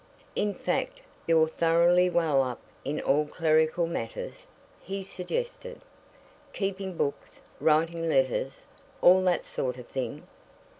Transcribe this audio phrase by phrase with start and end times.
[0.35, 4.47] "In fact, you're thoroughly well up in all clerical matters?"
[4.81, 5.81] he suggested.
[6.53, 8.65] "Keeping books, writing letters,
[9.03, 10.23] all that sort of thing?"